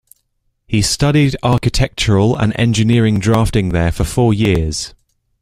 He 0.65 0.81
studied 0.81 1.35
architectural 1.43 2.35
and 2.35 2.53
engineering 2.57 3.19
drafting 3.19 3.69
there 3.69 3.91
for 3.91 4.03
four 4.03 4.33
years. 4.33 4.95